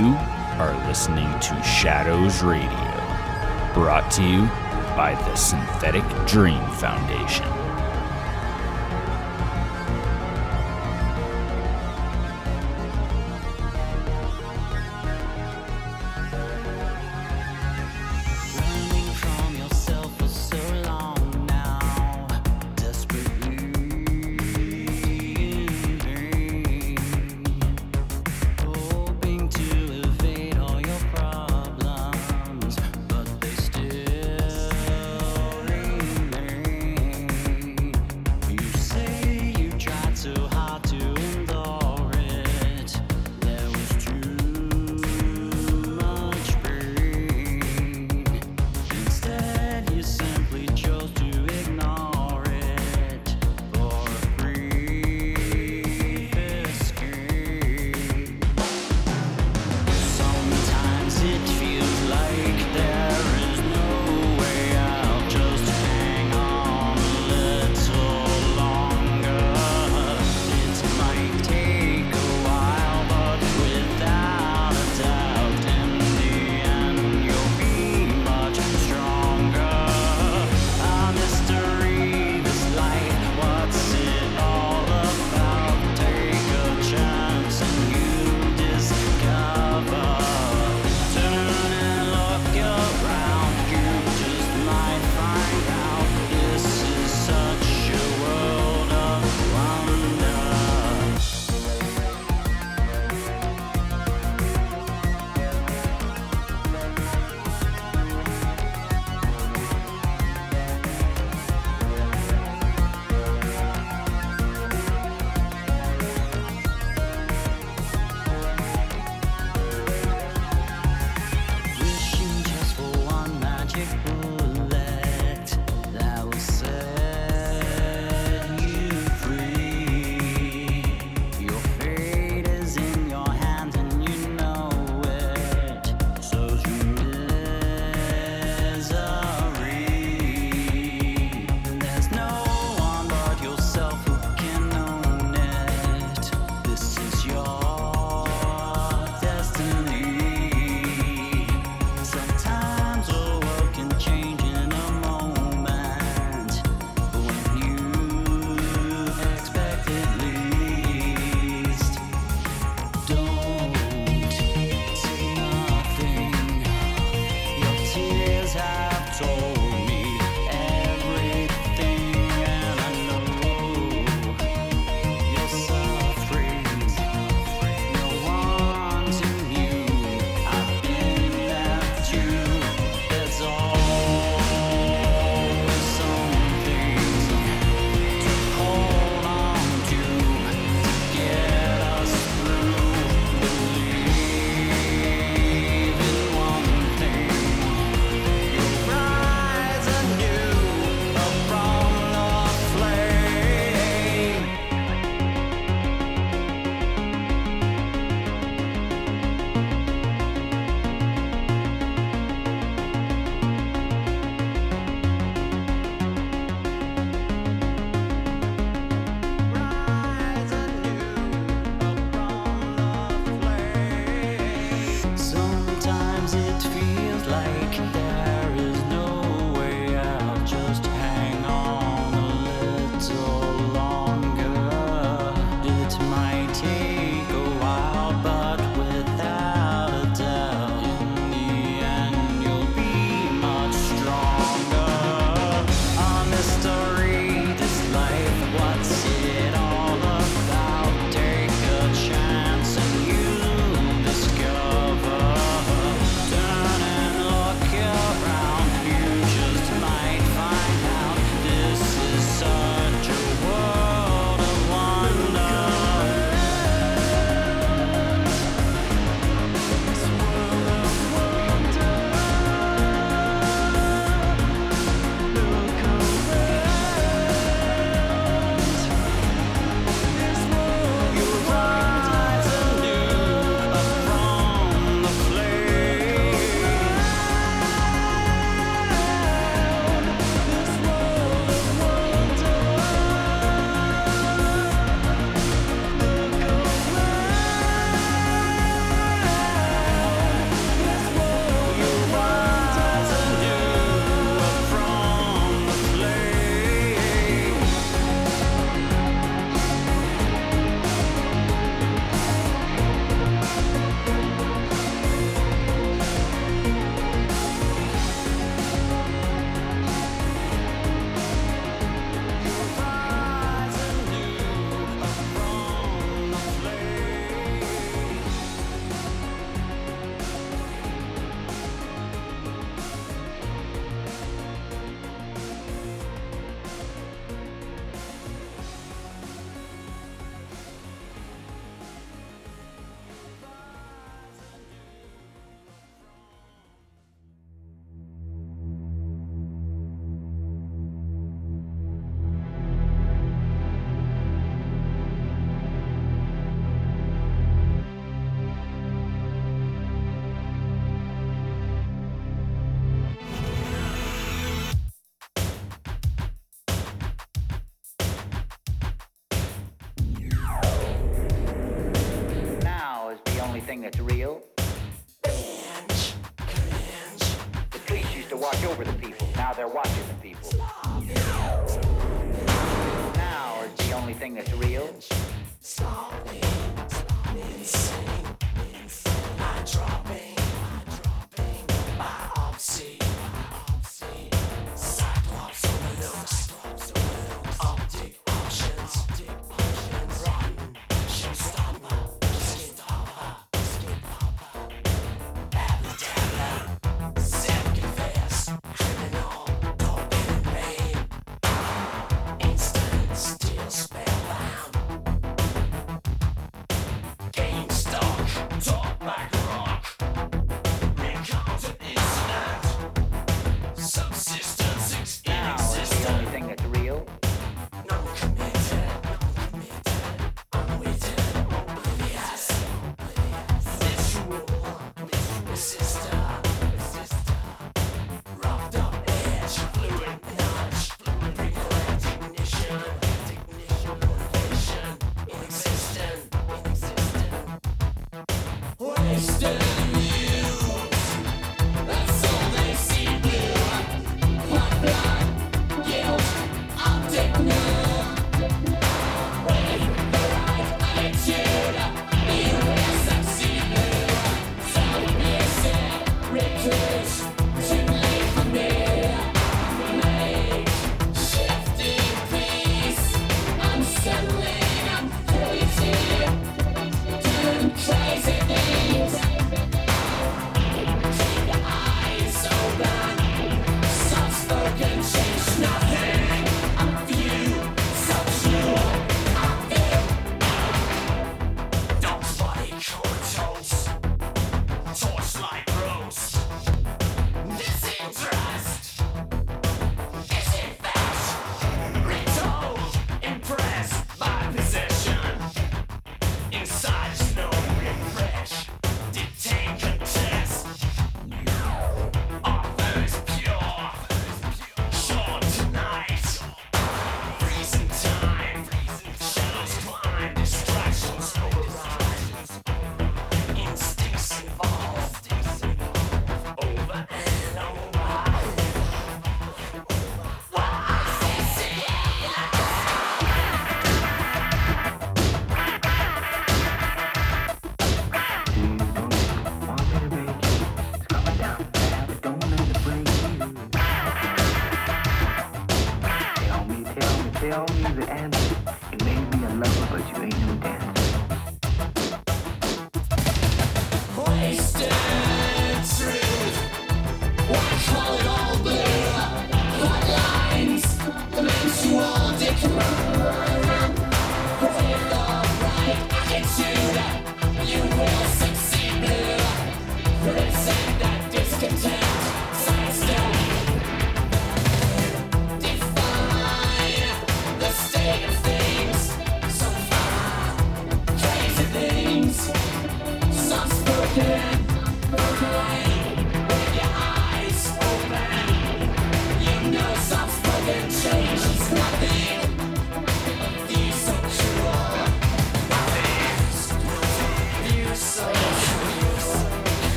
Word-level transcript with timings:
You 0.00 0.16
are 0.58 0.72
listening 0.88 1.28
to 1.40 1.62
Shadows 1.62 2.42
Radio, 2.42 2.70
brought 3.74 4.10
to 4.12 4.22
you 4.22 4.46
by 4.96 5.14
the 5.26 5.36
Synthetic 5.36 6.04
Dream 6.26 6.66
Foundation. 6.70 7.69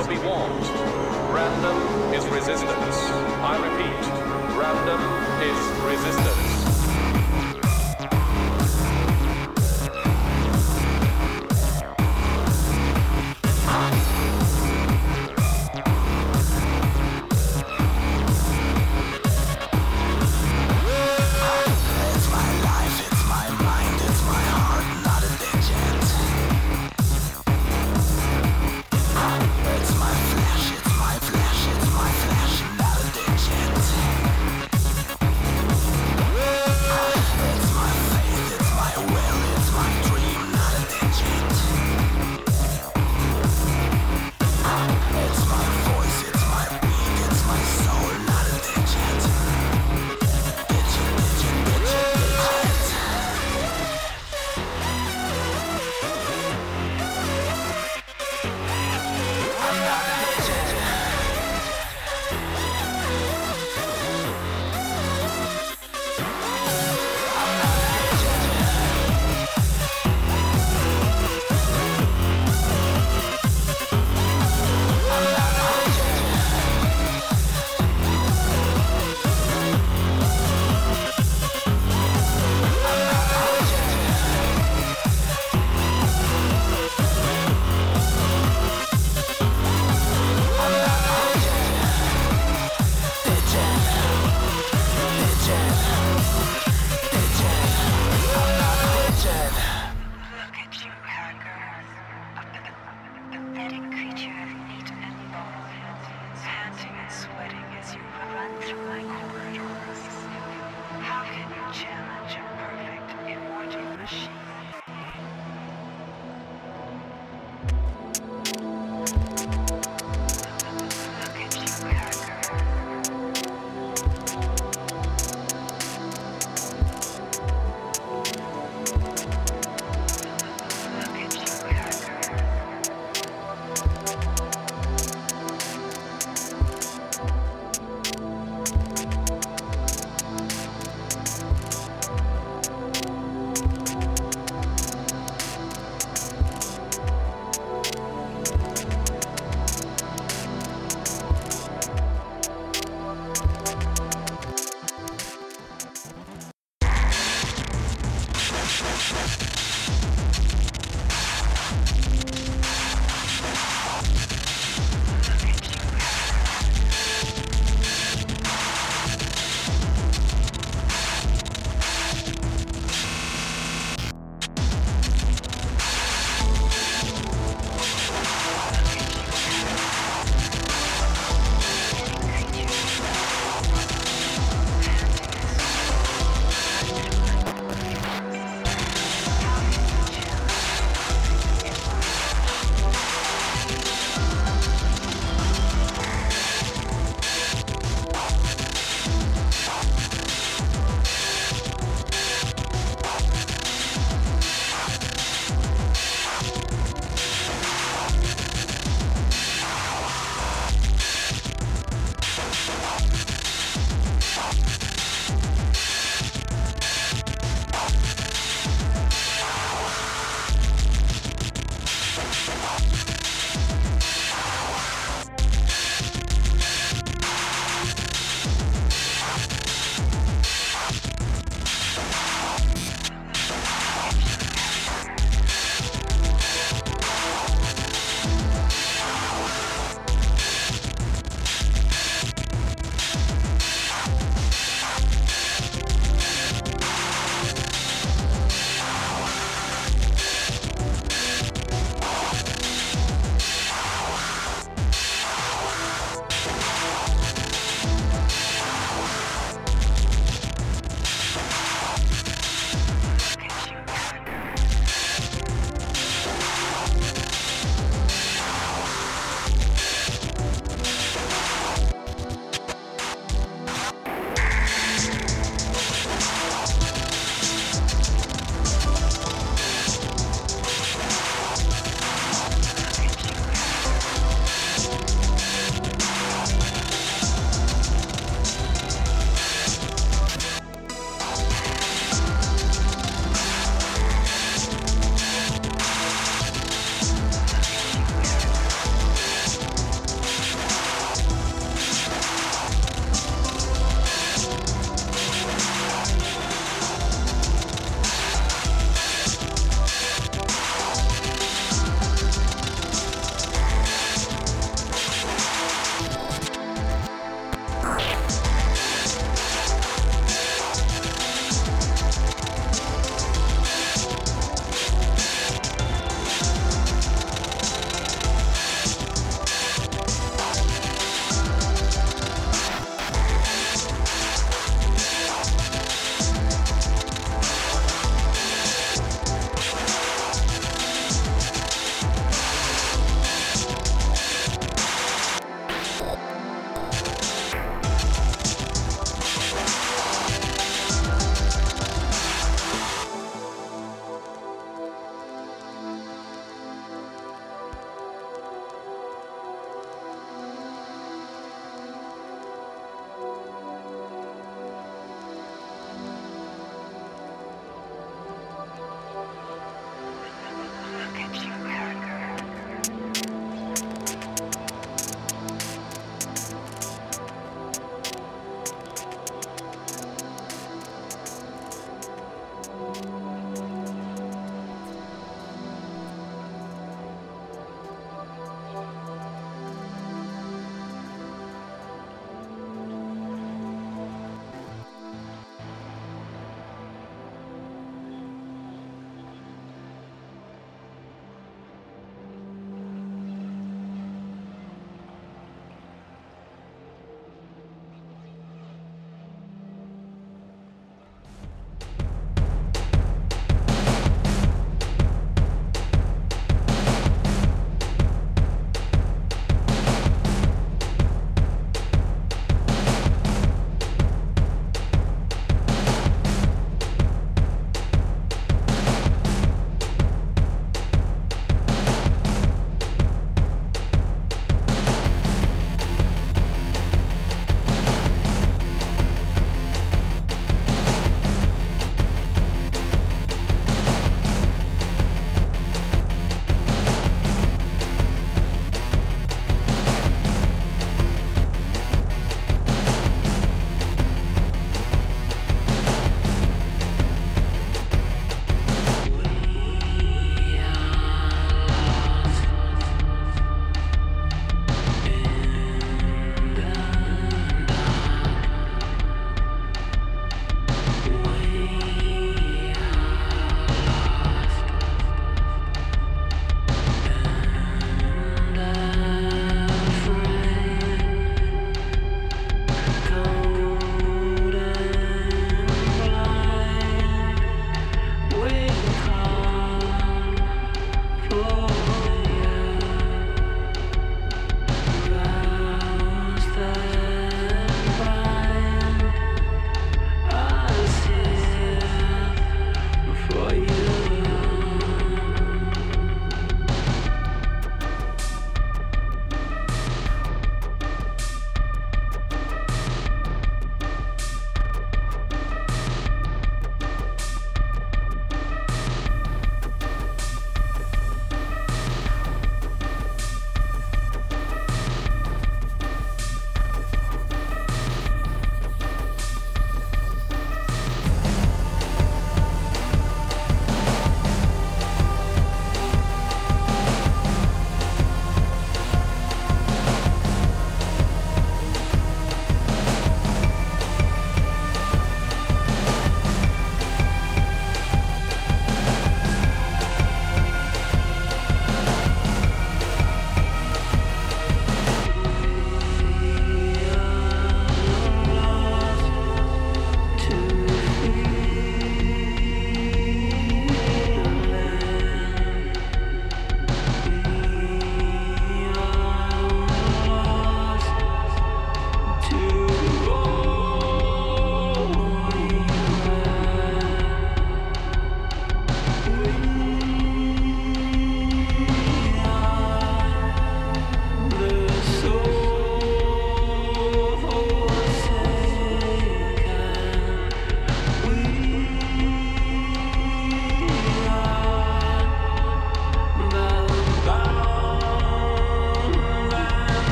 So 0.00 0.08
be 0.08 0.16
warned. 0.20 0.64
Random 1.30 2.14
is 2.14 2.26
resistance. 2.28 2.96
I 3.42 3.56
repeat, 3.60 4.56
random 4.56 5.00
is 5.42 5.60
resistance. 5.84 6.49